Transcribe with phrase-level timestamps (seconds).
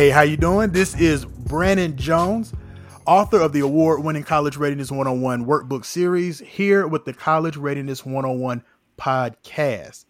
[0.00, 0.70] Hey, how you doing?
[0.70, 2.54] This is Brannon Jones,
[3.04, 8.64] author of the award-winning College Readiness 101 workbook series, here with the College Readiness 101
[8.96, 10.06] podcast.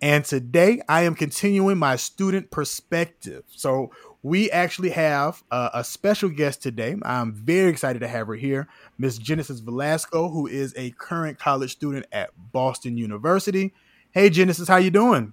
[0.00, 3.42] And today I am continuing my student perspective.
[3.48, 3.90] So
[4.22, 6.94] we actually have uh, a special guest today.
[7.02, 11.72] I'm very excited to have her here, Miss Genesis Velasco, who is a current college
[11.72, 13.74] student at Boston University.
[14.12, 15.32] Hey, Genesis, how you doing?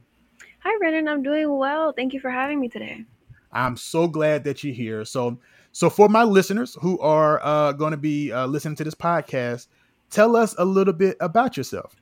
[0.63, 1.07] Hi, Brannon.
[1.07, 1.93] I'm doing well.
[1.93, 3.05] Thank you for having me today.
[3.51, 5.05] I'm so glad that you're here.
[5.05, 5.39] So,
[5.71, 9.67] so for my listeners who are uh, going to be uh, listening to this podcast,
[10.09, 11.95] tell us a little bit about yourself.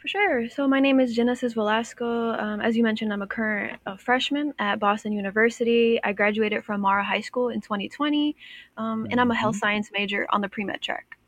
[0.00, 0.48] For sure.
[0.48, 2.30] So my name is Genesis Velasco.
[2.30, 6.00] Um, as you mentioned, I'm a current uh, freshman at Boston University.
[6.02, 8.34] I graduated from Morrow High School in 2020,
[8.78, 9.60] um, and I'm a health mm-hmm.
[9.60, 11.18] science major on the pre-med track.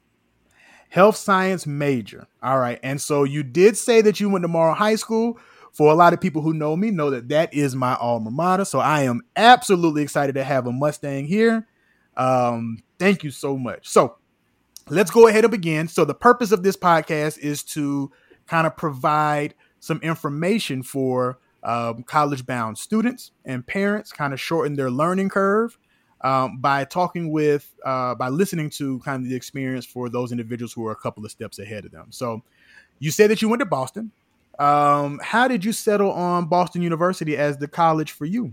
[0.89, 2.27] Health science major.
[2.43, 2.81] All right.
[2.83, 5.39] And so you did say that you went to Morrow High School
[5.73, 8.65] for a lot of people who know me know that that is my alma mater
[8.65, 11.67] so i am absolutely excited to have a mustang here.
[12.17, 13.89] Um, thank you so much.
[13.89, 14.17] So
[14.89, 15.89] let's go ahead and begin.
[15.89, 18.11] So the purpose of this podcast is to
[18.47, 24.75] kind of provide some information for um, college bound students and parents kind of shorten
[24.75, 25.79] their learning curve
[26.23, 30.73] um, by talking with uh, by listening to kind of the experience for those individuals
[30.73, 32.07] who are a couple of steps ahead of them.
[32.11, 32.43] So
[32.99, 34.13] you said that you went to boston
[34.59, 38.53] um, how did you settle on Boston University as the college for you?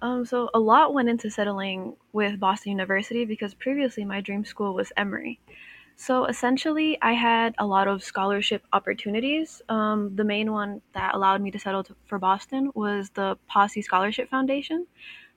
[0.00, 4.74] Um, so a lot went into settling with Boston University because previously my dream school
[4.74, 5.40] was Emory.
[5.96, 9.60] So essentially, I had a lot of scholarship opportunities.
[9.68, 13.82] Um, the main one that allowed me to settle to, for Boston was the Posse
[13.82, 14.86] Scholarship Foundation.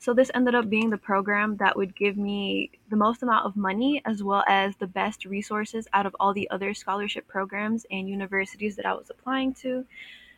[0.02, 3.56] So this ended up being the program that would give me the most amount of
[3.56, 8.10] money as well as the best resources out of all the other scholarship programs and
[8.10, 9.86] universities that I was applying to.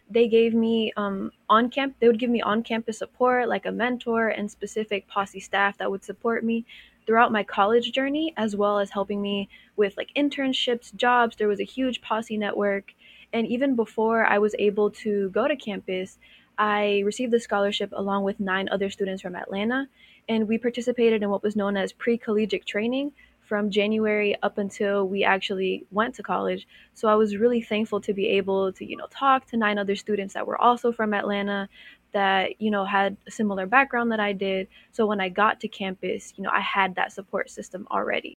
[0.10, 1.96] They gave me um, on camp.
[2.02, 5.90] They would give me on campus support, like a mentor and specific posse staff that
[5.90, 6.66] would support me
[7.06, 11.38] throughout my college journey, as well as helping me with like internships, jobs.
[11.38, 12.94] There was a huge posse network,
[13.32, 16.20] and even before I was able to go to campus,
[16.58, 19.88] I received the scholarship along with nine other students from Atlanta,
[20.30, 25.08] and we participated in what was known as pre collegiate training from January up until
[25.08, 26.68] we actually went to college.
[26.94, 29.96] So I was really thankful to be able to, you know, talk to nine other
[29.96, 31.68] students that were also from Atlanta
[32.14, 34.68] that, you know, had a similar background that I did.
[34.92, 38.36] So when I got to campus, you know, I had that support system already.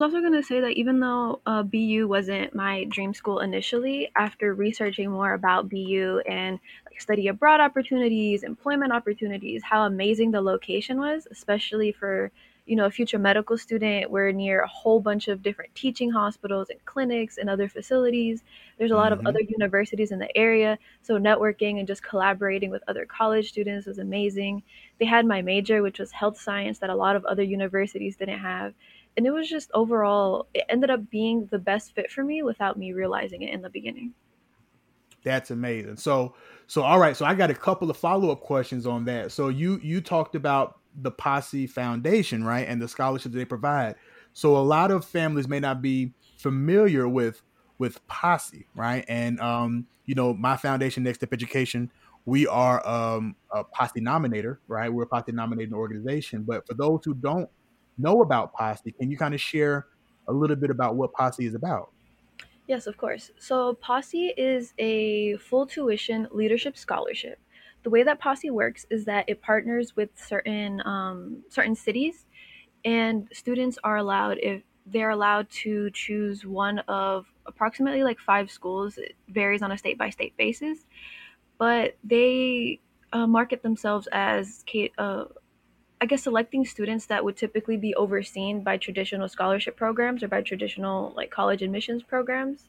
[0.00, 3.40] I was also going to say that even though uh, BU wasn't my dream school
[3.40, 10.30] initially, after researching more about BU and like study abroad opportunities, employment opportunities, how amazing
[10.30, 12.32] the location was, especially for
[12.64, 14.10] you know a future medical student.
[14.10, 18.42] We're near a whole bunch of different teaching hospitals and clinics and other facilities.
[18.78, 19.26] There's a lot mm-hmm.
[19.26, 23.86] of other universities in the area, so networking and just collaborating with other college students
[23.86, 24.62] was amazing.
[24.98, 28.38] They had my major, which was health science, that a lot of other universities didn't
[28.38, 28.72] have
[29.16, 32.78] and it was just overall it ended up being the best fit for me without
[32.78, 34.12] me realizing it in the beginning.
[35.22, 35.96] That's amazing.
[35.96, 36.34] So
[36.66, 39.32] so all right so i got a couple of follow-up questions on that.
[39.32, 43.96] So you you talked about the posse foundation right and the scholarships they provide.
[44.32, 47.42] So a lot of families may not be familiar with
[47.78, 49.04] with posse right?
[49.08, 51.90] And um you know my foundation next step education
[52.26, 54.92] we are um, a posse nominator right?
[54.92, 56.42] We're a posse nominating organization.
[56.42, 57.48] But for those who don't
[58.00, 59.86] know about Posse, can you kind of share
[60.28, 61.90] a little bit about what Posse is about?
[62.66, 63.32] Yes, of course.
[63.38, 67.38] So, Posse is a full tuition leadership scholarship.
[67.82, 72.26] The way that Posse works is that it partners with certain um, certain cities,
[72.84, 78.98] and students are allowed if they're allowed to choose one of approximately like five schools.
[78.98, 80.86] It varies on a state by state basis,
[81.58, 82.80] but they
[83.12, 84.64] uh, market themselves as
[84.98, 85.24] uh,
[86.00, 90.40] I guess selecting students that would typically be overseen by traditional scholarship programs or by
[90.40, 92.64] traditional like college admissions programs.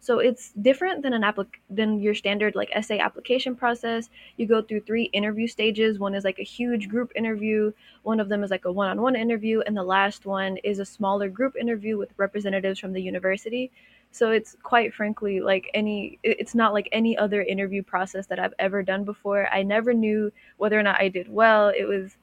[0.00, 4.10] So it's different than an applic- than your standard like essay application process.
[4.36, 5.98] You go through three interview stages.
[5.98, 7.72] One is like a huge group interview,
[8.04, 11.28] one of them is like a one-on-one interview, and the last one is a smaller
[11.28, 13.72] group interview with representatives from the university.
[14.10, 18.54] So it's quite frankly like any it's not like any other interview process that I've
[18.58, 19.48] ever done before.
[19.52, 21.68] I never knew whether or not I did well.
[21.68, 22.16] It was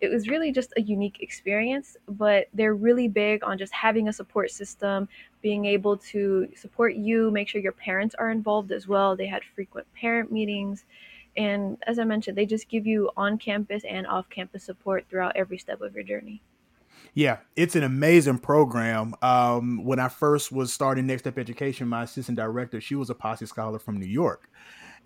[0.00, 4.12] it was really just a unique experience but they're really big on just having a
[4.12, 5.08] support system
[5.42, 9.42] being able to support you make sure your parents are involved as well they had
[9.54, 10.84] frequent parent meetings
[11.36, 15.36] and as i mentioned they just give you on campus and off campus support throughout
[15.36, 16.40] every step of your journey
[17.14, 19.14] yeah, it's an amazing program.
[19.22, 23.14] Um, when I first was starting Next Step Education, my assistant director, she was a
[23.14, 24.48] Posse scholar from New York.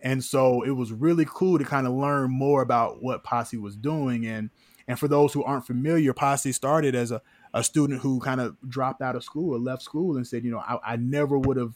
[0.03, 3.77] And so it was really cool to kind of learn more about what Posse was
[3.77, 4.27] doing.
[4.27, 4.51] And
[4.89, 7.23] and for those who aren't familiar, Posse started as a,
[7.55, 10.51] a student who kind of dropped out of school or left school and said, you
[10.51, 11.75] know, I, I never would have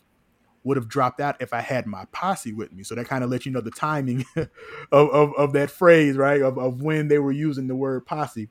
[0.65, 2.83] would have dropped out if I had my posse with me.
[2.83, 4.49] So that kind of lets you know the timing of,
[5.11, 6.43] of, of, that phrase, right?
[6.43, 8.49] Of, of when they were using the word posse.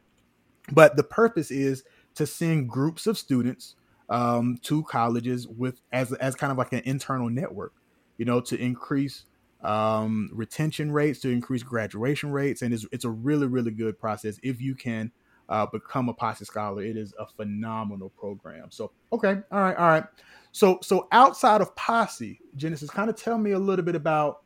[0.71, 3.75] But the purpose is to send groups of students
[4.07, 7.73] um, to colleges with as as kind of like an internal network,
[8.17, 9.25] you know, to increase
[9.65, 14.39] um, retention rates, to increase graduation rates, and it's it's a really really good process
[14.43, 15.11] if you can
[15.49, 16.83] uh, become a Posse scholar.
[16.83, 18.71] It is a phenomenal program.
[18.71, 20.03] So okay, all right, all right.
[20.51, 24.43] So so outside of Posse, Genesis, kind of tell me a little bit about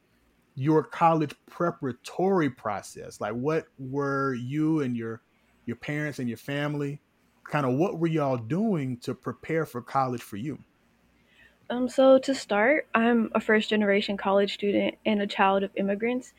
[0.56, 3.21] your college preparatory process.
[3.21, 5.21] Like what were you and your
[5.66, 7.00] your parents and your family
[7.50, 10.60] kind of what were y'all doing to prepare for college for you?
[11.69, 16.33] Um, so to start, I'm a first generation college student and a child of immigrants.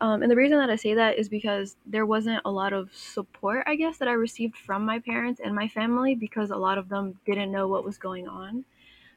[0.00, 2.90] Um, and the reason that I say that is because there wasn't a lot of
[2.94, 6.78] support, I guess, that I received from my parents and my family because a lot
[6.78, 8.64] of them didn't know what was going on.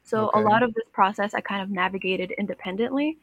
[0.02, 0.40] So okay.
[0.40, 3.18] a lot of this process I kind of navigated independently.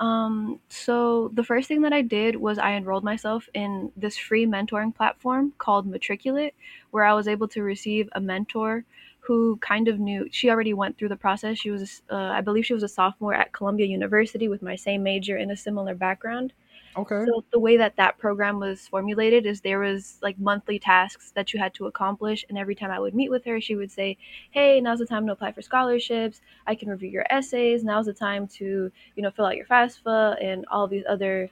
[0.00, 4.46] Um, so the first thing that I did was I enrolled myself in this free
[4.46, 6.54] mentoring platform called Matriculate,
[6.90, 8.84] where I was able to receive a mentor
[9.28, 11.58] who kind of knew she already went through the process.
[11.58, 15.02] She was, uh, I believe, she was a sophomore at Columbia University with my same
[15.02, 16.54] major and a similar background.
[16.96, 17.26] Okay.
[17.26, 21.52] So the way that that program was formulated is there was like monthly tasks that
[21.52, 24.16] you had to accomplish, and every time I would meet with her, she would say,
[24.50, 26.40] "Hey, now's the time to apply for scholarships.
[26.66, 27.84] I can review your essays.
[27.84, 31.50] Now's the time to you know fill out your FAFSA and all these other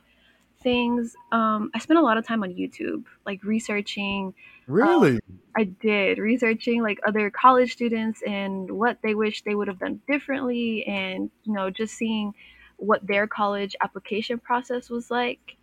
[0.66, 4.34] things." Um, I spent a lot of time on YouTube, like researching.
[4.66, 5.12] Really.
[5.12, 5.20] Um,
[5.56, 10.00] I did researching like other college students and what they wish they would have done
[10.08, 12.34] differently, and you know just seeing
[12.78, 15.56] what their college application process was like.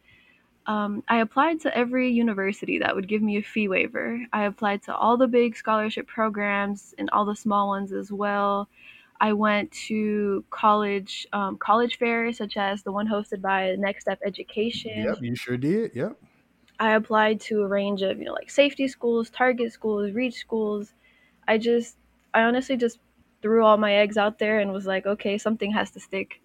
[0.66, 4.26] Um, I applied to every university that would give me a fee waiver.
[4.32, 8.70] I applied to all the big scholarship programs and all the small ones as well.
[9.20, 14.20] I went to college um, college fairs, such as the one hosted by Next Step
[14.26, 15.04] Education.
[15.06, 15.92] Yep, you sure did.
[15.96, 16.18] Yep.
[16.80, 20.94] I applied to a range of you know like safety schools, target schools, reach schools.
[21.48, 21.98] I just,
[22.34, 23.00] I honestly just
[23.42, 26.42] threw all my eggs out there and was like, okay, something has to stick.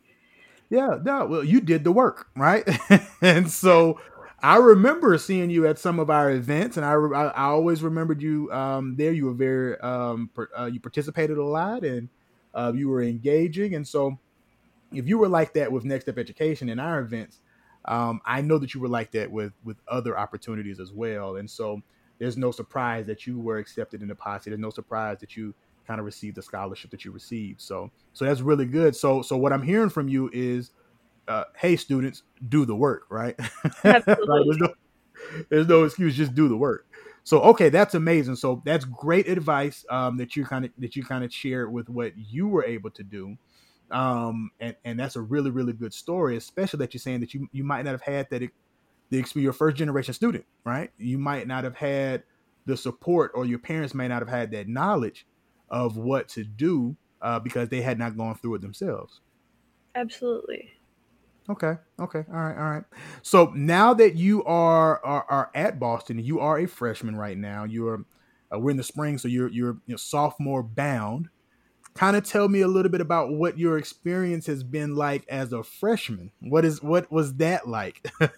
[0.71, 2.69] Yeah, no, well, you did the work, right?
[3.23, 4.01] and so
[4.43, 8.23] I remember seeing you at some of our events, and I I, I always remembered
[8.23, 9.13] you um, there.
[9.13, 12.09] You were very um, per, uh, you participated a lot, and
[12.55, 13.75] uh, you were engaging.
[13.75, 14.19] And so,
[14.93, 17.41] if you were like that with Next Step Education in our events,
[17.85, 21.37] um, I know that you were like that with with other opportunities as well.
[21.37, 21.83] And so,
[22.19, 24.51] there's no surprise that you were accepted in the posse.
[24.51, 25.55] There's no surprise that you
[25.89, 27.61] kind of received the scholarship that you received.
[27.61, 28.95] So so that's really good.
[28.95, 30.73] So so what I'm hearing from you is,
[31.27, 33.35] uh, hey students, do the work, right?
[33.85, 34.45] Absolutely.
[34.45, 34.75] there's, no,
[35.49, 36.87] there's no excuse, just do the work.
[37.25, 38.37] So okay, that's amazing.
[38.37, 41.89] So that's great advice um, that you kind of that you kind of shared with
[41.89, 43.37] what you were able to do.
[43.91, 47.49] Um, and and that's a really really good story, especially that you're saying that you
[47.53, 48.49] you might not have had that
[49.11, 50.91] the experience, your first generation student, right?
[50.99, 52.23] You might not have had
[52.67, 55.27] the support, or your parents may not have had that knowledge
[55.71, 59.21] of what to do uh, because they had not gone through it themselves.
[59.95, 60.71] Absolutely.
[61.51, 61.75] Okay.
[61.99, 62.25] Okay.
[62.31, 62.57] All right.
[62.57, 62.85] All right.
[63.23, 67.65] So now that you are are, are at Boston, you are a freshman right now.
[67.65, 68.05] You're
[68.55, 71.29] uh, we're in the spring, so you're you're you sophomore bound.
[71.95, 75.53] Kind of tell me a little bit about what your experience has been like as
[75.53, 76.31] a freshman.
[76.41, 78.11] What is what was that like?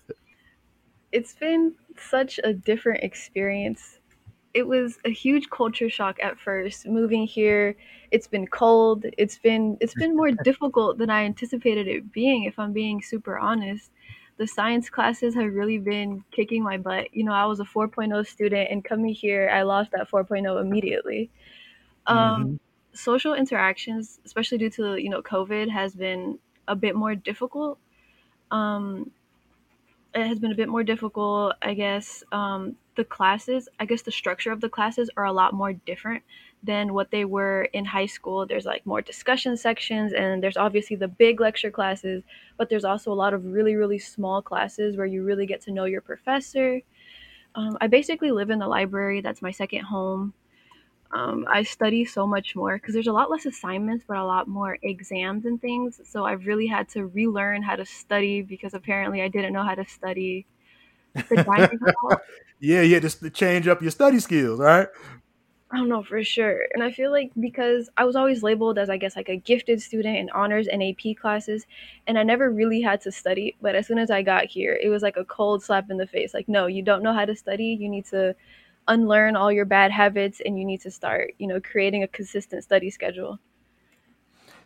[1.13, 4.00] it's been such a different experience
[4.53, 6.87] it was a huge culture shock at first.
[6.87, 7.77] Moving here
[8.11, 9.07] it's been cold.
[9.17, 13.39] It's been it's been more difficult than i anticipated it being if i'm being super
[13.39, 13.91] honest.
[14.37, 17.15] The science classes have really been kicking my butt.
[17.15, 21.31] You know i was a 4.0 student and coming here i lost that 4.0 immediately.
[22.07, 22.55] Um, mm-hmm.
[22.93, 27.79] social interactions especially due to you know covid has been a bit more difficult.
[28.51, 29.11] Um,
[30.13, 32.25] it has been a bit more difficult i guess.
[32.33, 36.23] Um, the classes, I guess the structure of the classes are a lot more different
[36.63, 38.45] than what they were in high school.
[38.45, 42.23] There's like more discussion sections, and there's obviously the big lecture classes,
[42.59, 45.73] but there's also a lot of really, really small classes where you really get to
[45.73, 46.83] know your professor.
[47.55, 50.35] Um, I basically live in the library, that's my second home.
[51.13, 54.47] Um, I study so much more because there's a lot less assignments, but a lot
[54.47, 56.03] more exams and things.
[56.05, 59.75] So I've really had to relearn how to study because apparently I didn't know how
[59.75, 60.45] to study.
[61.15, 62.17] The dining hall,
[62.61, 64.89] yeah, yeah, just to change up your study skills, right?
[65.73, 66.67] I don't know for sure.
[66.75, 69.81] And I feel like because I was always labeled as, I guess, like a gifted
[69.81, 71.65] student in honors and AP classes,
[72.09, 73.57] and I never really had to study.
[73.63, 76.09] But as soon as I got here, it was like a cold slap in the
[76.09, 76.35] face.
[76.35, 77.79] Like, no, you don't know how to study.
[77.81, 78.35] You need to
[78.89, 82.65] unlearn all your bad habits and you need to start, you know, creating a consistent
[82.65, 83.39] study schedule.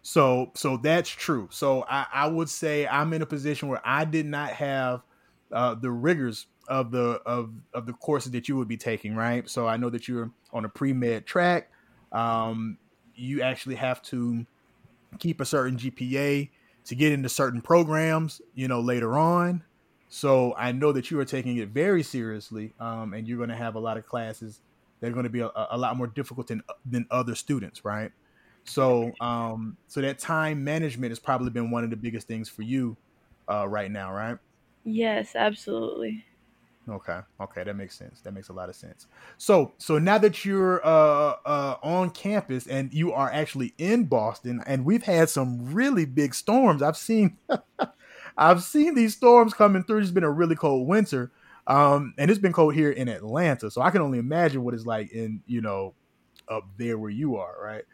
[0.00, 1.48] So, so that's true.
[1.50, 5.02] So I, I would say I'm in a position where I did not have
[5.54, 9.48] uh, the rigors of the of of the courses that you would be taking, right?
[9.48, 11.70] So I know that you're on a pre med track.
[12.12, 12.78] Um,
[13.14, 14.44] you actually have to
[15.18, 16.50] keep a certain GPA
[16.86, 19.62] to get into certain programs, you know, later on.
[20.08, 23.56] So I know that you are taking it very seriously, um, and you're going to
[23.56, 24.60] have a lot of classes
[25.00, 28.12] that are going to be a, a lot more difficult than than other students, right?
[28.64, 32.62] So, um, so that time management has probably been one of the biggest things for
[32.62, 32.96] you
[33.50, 34.38] uh, right now, right?
[34.84, 36.24] Yes, absolutely.
[36.88, 37.20] Okay.
[37.40, 38.20] Okay, that makes sense.
[38.20, 39.06] That makes a lot of sense.
[39.38, 44.62] So, so now that you're uh, uh, on campus and you are actually in Boston,
[44.66, 46.82] and we've had some really big storms.
[46.82, 47.38] I've seen,
[48.36, 50.00] I've seen these storms coming through.
[50.00, 51.32] It's been a really cold winter,
[51.66, 53.70] um, and it's been cold here in Atlanta.
[53.70, 55.94] So I can only imagine what it's like in you know
[56.48, 57.84] up there where you are, right?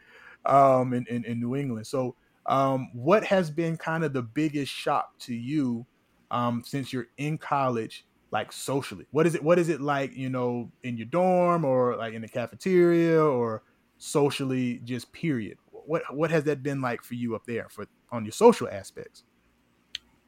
[0.45, 1.87] Um, in, in, in New England.
[1.87, 5.85] So, um, what has been kind of the biggest shock to you
[6.31, 8.05] um, since you're in college?
[8.31, 9.05] like socially?
[9.11, 9.43] What is it?
[9.43, 10.15] What is it like?
[10.15, 13.63] You know, in your dorm or like in the cafeteria or
[13.97, 15.57] socially, just period.
[15.71, 19.23] What what has that been like for you up there for on your social aspects?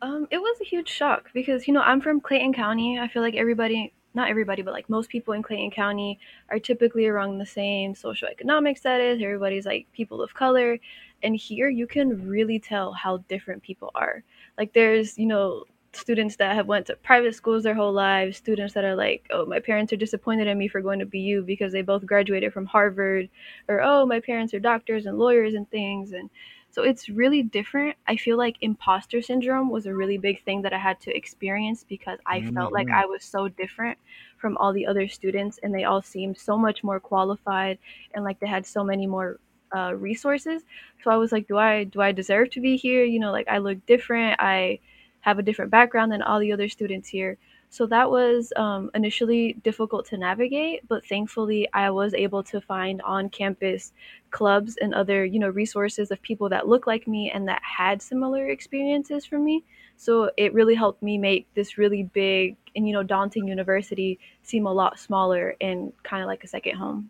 [0.02, 3.00] Um, it was a huge shock because you know I'm from Clayton County.
[3.00, 6.20] I feel like everybody, not everybody, but like most people in Clayton County
[6.50, 9.22] are typically around the same socioeconomic status.
[9.24, 10.78] Everybody's like people of color,
[11.24, 14.24] and here you can really tell how different people are.
[14.58, 18.74] Like there's you know students that have went to private schools their whole lives, students
[18.74, 21.72] that are like, oh, my parents are disappointed in me for going to BU because
[21.72, 23.30] they both graduated from Harvard,
[23.68, 26.30] or oh, my parents are doctors and lawyers and things, and
[26.72, 27.96] so it's really different.
[28.08, 31.86] I feel like imposter syndrome was a really big thing that I had to experience
[31.88, 32.56] because I mm-hmm.
[32.56, 32.96] felt like mm-hmm.
[32.96, 34.00] I was so different
[34.38, 37.78] from all the other students, and they all seemed so much more qualified
[38.16, 39.40] and like they had so many more
[39.76, 40.64] uh, resources.
[41.04, 43.04] So I was like, do I do I deserve to be here?
[43.04, 44.38] You know, like I look different.
[44.40, 44.80] I
[45.24, 47.38] have a different background than all the other students here.
[47.70, 53.01] So that was um, initially difficult to navigate, but thankfully I was able to find
[53.01, 53.94] on-campus
[54.30, 58.00] clubs and other, you know, resources of people that look like me and that had
[58.00, 59.63] similar experiences from me.
[59.98, 64.65] So it really helped me make this really big and you know daunting university seem
[64.65, 67.10] a lot smaller and kind of like a second home.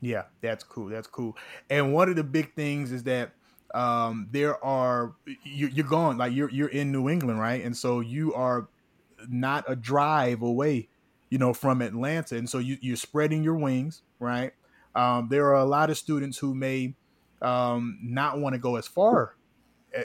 [0.00, 0.88] Yeah, that's cool.
[0.88, 1.36] That's cool.
[1.70, 3.32] And one of the big things is that
[3.74, 7.64] um, there are you, you're gone like you're you're in New England, right?
[7.64, 8.68] And so you are
[9.28, 10.88] not a drive away,
[11.30, 14.52] you know, from Atlanta, and so you, you're spreading your wings, right?
[14.94, 16.94] Um, there are a lot of students who may
[17.42, 19.36] um, not want to go as far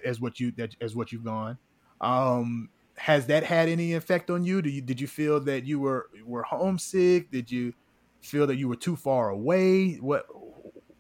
[0.03, 1.58] as what you that, as what you've gone.
[2.01, 4.62] Um, has that had any effect on you?
[4.62, 7.32] Did you did you feel that you were were homesick?
[7.32, 7.74] Did you
[8.22, 9.96] feel that you were too far away?
[9.96, 10.25] What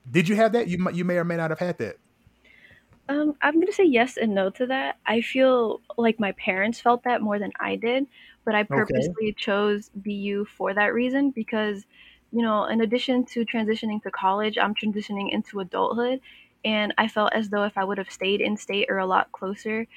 [0.09, 0.67] did you have that?
[0.67, 1.97] You you may or may not have had that.
[3.11, 4.97] Um, I'm gonna say yes and no to that.
[5.05, 8.07] I feel like my parents felt that more than I did,
[8.45, 11.85] but I purposely chose BU for that reason because,
[12.31, 16.21] you know, in addition to transitioning to college, I'm transitioning into adulthood,
[16.63, 19.31] and I felt as though if I would have stayed in state or a lot
[19.33, 19.87] closer,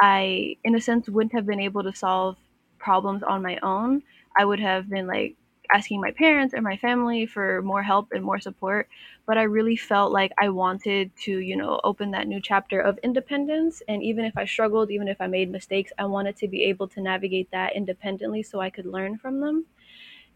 [0.00, 2.38] I, in a sense, wouldn't have been able to solve
[2.78, 4.02] problems on my own.
[4.38, 5.36] I would have been like
[5.72, 8.88] asking my parents and my family for more help and more support
[9.26, 12.98] but i really felt like i wanted to you know open that new chapter of
[13.02, 13.82] independence.
[13.88, 16.88] And even if i struggled even if i made mistakes i wanted to be able
[16.88, 19.66] to navigate that independently so i could learn from them.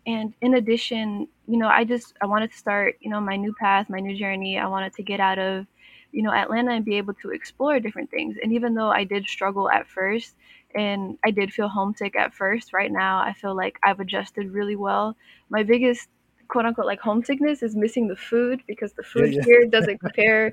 [0.06, 3.54] And in addition you know i just i wanted to start you know my new
[3.58, 4.58] path my new journey.
[4.58, 5.66] I wanted to get out of
[6.12, 8.36] you know atlanta and be able to explore different things.
[8.42, 10.36] And even though i did struggle at first
[10.76, 12.72] and I did feel homesick at first.
[12.72, 15.16] Right now, I feel like I've adjusted really well.
[15.50, 16.08] My biggest
[16.48, 19.44] quote unquote like homesickness is missing the food because the food yeah, yeah.
[19.44, 20.52] here doesn't compare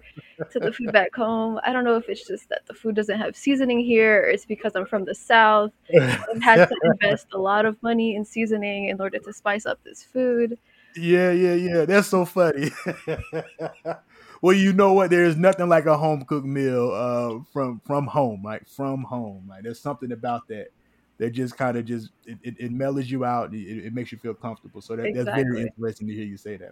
[0.51, 1.59] to the food back home.
[1.63, 4.45] I don't know if it's just that the food doesn't have seasoning here or it's
[4.45, 8.89] because I'm from the south and had to invest a lot of money in seasoning
[8.89, 10.57] in order to spice up this food.
[10.95, 11.85] Yeah, yeah, yeah.
[11.85, 12.71] That's so funny.
[14.43, 15.09] well, you know what?
[15.09, 19.45] There is nothing like a home cooked meal uh, from from home, like from home.
[19.49, 20.67] Like there's something about that
[21.17, 23.53] that just kind of just it, it, it, mellows you out.
[23.53, 24.81] It, it, makes you feel comfortable.
[24.81, 25.23] So that, exactly.
[25.23, 26.71] that's very interesting to hear you say that.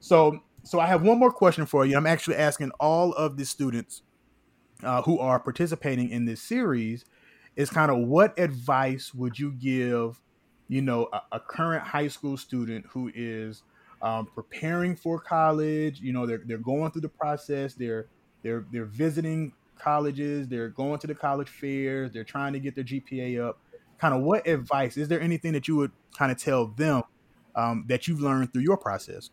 [0.00, 1.96] So so I have one more question for you.
[1.96, 4.02] I'm actually asking all of the students
[4.82, 7.06] uh, who are participating in this series
[7.56, 10.20] is kind of what advice would you give,
[10.68, 13.62] you know, a, a current high school student who is
[14.02, 16.00] um, preparing for college.
[16.00, 17.74] You know, they're they're going through the process.
[17.74, 18.06] They're
[18.42, 20.48] they're they're visiting colleges.
[20.48, 22.12] They're going to the college fairs.
[22.12, 23.58] They're trying to get their GPA up.
[23.98, 25.20] Kind of what advice is there?
[25.20, 27.02] Anything that you would kind of tell them
[27.54, 29.30] um, that you've learned through your process?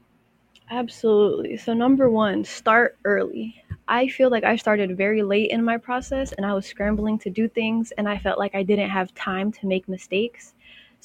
[0.72, 1.58] Absolutely.
[1.58, 3.64] So, number one, start early.
[3.88, 7.30] I feel like I started very late in my process and I was scrambling to
[7.30, 10.55] do things, and I felt like I didn't have time to make mistakes.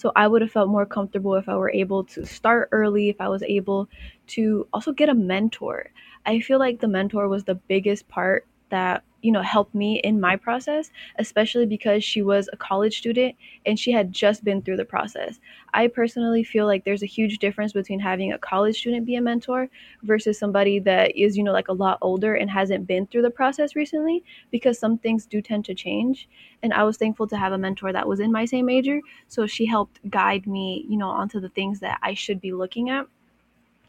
[0.00, 3.20] So, I would have felt more comfortable if I were able to start early, if
[3.20, 3.88] I was able
[4.28, 5.90] to also get a mentor.
[6.26, 10.20] I feel like the mentor was the biggest part that you know helped me in
[10.20, 13.34] my process especially because she was a college student
[13.66, 15.38] and she had just been through the process.
[15.74, 19.20] I personally feel like there's a huge difference between having a college student be a
[19.20, 19.68] mentor
[20.02, 23.30] versus somebody that is you know like a lot older and hasn't been through the
[23.30, 26.28] process recently because some things do tend to change.
[26.62, 29.46] And i was thankful to have a mentor that was in my same major so
[29.46, 33.06] she helped guide me you know onto the things that i should be looking at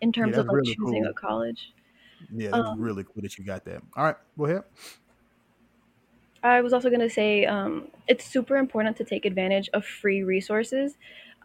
[0.01, 1.11] in terms yeah, of like really choosing cool.
[1.11, 1.73] a college
[2.33, 3.81] yeah, that's um, really cool that you got that.
[3.95, 4.63] All right, go ahead.
[6.43, 10.23] I was also going to say um, it's super important to take advantage of free
[10.23, 10.97] resources.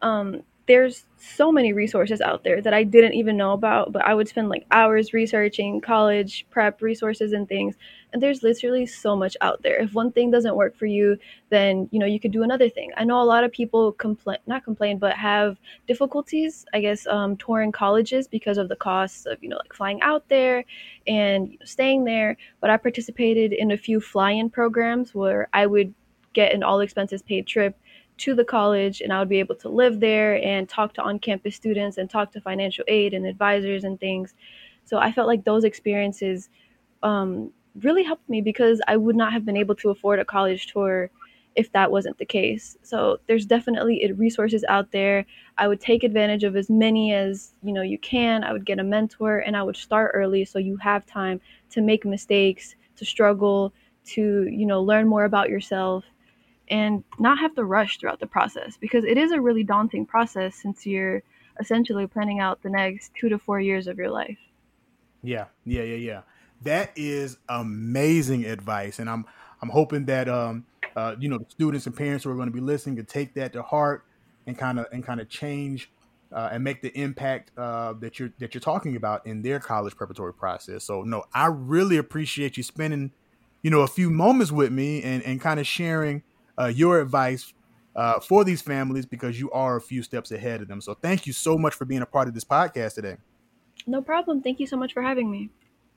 [0.02, 4.14] Um, there's so many resources out there that I didn't even know about, but I
[4.14, 7.76] would spend like hours researching college prep resources and things.
[8.12, 9.76] And there's literally so much out there.
[9.76, 11.18] If one thing doesn't work for you,
[11.50, 12.90] then you know you could do another thing.
[12.96, 17.36] I know a lot of people complain, not complain, but have difficulties, I guess, um,
[17.36, 20.64] touring colleges because of the costs of you know like flying out there
[21.06, 22.36] and you know, staying there.
[22.60, 25.94] But I participated in a few fly-in programs where I would
[26.32, 27.76] get an all expenses paid trip
[28.18, 31.18] to the college and I would be able to live there and talk to on
[31.18, 34.34] campus students and talk to financial aid and advisors and things.
[34.84, 36.48] So I felt like those experiences
[37.02, 40.66] um, really helped me because I would not have been able to afford a college
[40.72, 41.10] tour
[41.56, 42.76] if that wasn't the case.
[42.82, 45.24] So there's definitely resources out there.
[45.56, 48.44] I would take advantage of as many as you know you can.
[48.44, 51.80] I would get a mentor and I would start early so you have time to
[51.80, 53.72] make mistakes, to struggle,
[54.06, 56.04] to you know learn more about yourself
[56.68, 60.54] and not have to rush throughout the process because it is a really daunting process
[60.56, 61.22] since you're
[61.60, 64.38] essentially planning out the next two to four years of your life.
[65.22, 66.20] Yeah, yeah, yeah, yeah.
[66.62, 69.26] That is amazing advice, and I'm
[69.60, 72.54] I'm hoping that um uh you know the students and parents who are going to
[72.54, 74.04] be listening to take that to heart
[74.46, 75.90] and kind of and kind of change
[76.32, 79.96] uh, and make the impact uh, that you're that you're talking about in their college
[79.96, 80.84] preparatory process.
[80.84, 83.12] So no, I really appreciate you spending
[83.62, 86.22] you know a few moments with me and and kind of sharing
[86.58, 87.52] uh, your advice
[87.94, 90.80] uh, for these families because you are a few steps ahead of them.
[90.80, 93.16] So thank you so much for being a part of this podcast today.
[93.86, 94.42] No problem.
[94.42, 95.50] Thank you so much for having me.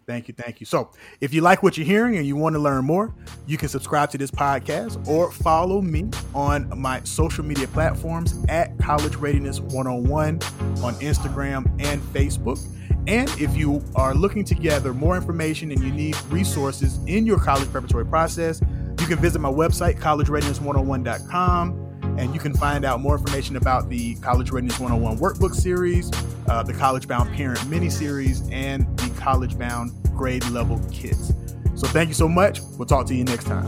[0.10, 0.34] Thank you.
[0.34, 0.65] Thank you.
[0.65, 0.89] So,
[1.22, 3.13] if you like what you're hearing and you want to learn more,
[3.45, 8.76] you can subscribe to this podcast or follow me on my social media platforms at
[8.80, 10.41] College Readiness 101
[10.84, 12.60] on Instagram and Facebook.
[13.06, 17.38] And if you are looking to gather more information and you need resources in your
[17.38, 18.62] college preparatory process,
[19.10, 24.52] can visit my website, collegereadiness101.com, and you can find out more information about the College
[24.52, 26.12] Readiness 101 workbook series,
[26.48, 31.34] uh, the College Bound Parent mini series, and the College Bound grade level kits.
[31.76, 32.60] So thank you so much.
[32.78, 33.65] We'll talk to you next time.